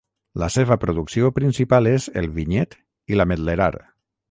La 0.43 0.47
seva 0.53 0.77
producció 0.83 1.29
principal 1.35 1.91
és 1.91 2.09
el 2.23 2.31
vinyet 2.39 2.75
i 3.13 3.21
l'ametlerar. 3.21 3.73